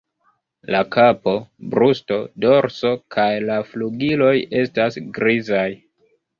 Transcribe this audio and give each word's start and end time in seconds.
La 0.75 0.79
kapo, 0.95 1.33
brusto, 1.75 2.17
dorso 2.47 2.95
kaj 3.17 3.29
la 3.47 3.61
flugiloj 3.69 4.35
estas 4.65 5.01
grizaj. 5.21 5.71